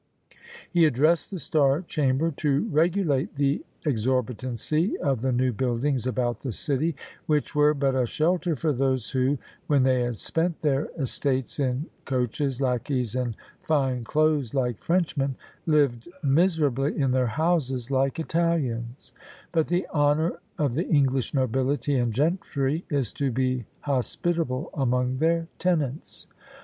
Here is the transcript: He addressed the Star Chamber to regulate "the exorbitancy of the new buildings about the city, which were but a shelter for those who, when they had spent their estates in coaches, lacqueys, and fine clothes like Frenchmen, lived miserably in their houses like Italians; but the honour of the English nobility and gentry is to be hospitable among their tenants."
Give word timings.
He 0.71 0.85
addressed 0.85 1.29
the 1.29 1.37
Star 1.37 1.83
Chamber 1.83 2.31
to 2.37 2.67
regulate 2.69 3.35
"the 3.35 3.63
exorbitancy 3.85 4.95
of 4.97 5.21
the 5.21 5.31
new 5.31 5.53
buildings 5.53 6.07
about 6.07 6.39
the 6.39 6.51
city, 6.51 6.95
which 7.27 7.53
were 7.53 7.75
but 7.75 7.93
a 7.93 8.07
shelter 8.07 8.55
for 8.55 8.73
those 8.73 9.11
who, 9.11 9.37
when 9.67 9.83
they 9.83 10.01
had 10.01 10.17
spent 10.17 10.59
their 10.61 10.89
estates 10.97 11.59
in 11.59 11.85
coaches, 12.05 12.59
lacqueys, 12.59 13.13
and 13.15 13.35
fine 13.61 14.03
clothes 14.03 14.55
like 14.55 14.79
Frenchmen, 14.79 15.35
lived 15.67 16.09
miserably 16.23 16.99
in 16.99 17.11
their 17.11 17.27
houses 17.27 17.91
like 17.91 18.17
Italians; 18.19 19.13
but 19.51 19.67
the 19.67 19.85
honour 19.93 20.39
of 20.57 20.73
the 20.73 20.87
English 20.89 21.31
nobility 21.35 21.95
and 21.95 22.11
gentry 22.11 22.83
is 22.89 23.11
to 23.13 23.29
be 23.29 23.67
hospitable 23.81 24.71
among 24.73 25.17
their 25.17 25.47
tenants." 25.59 26.25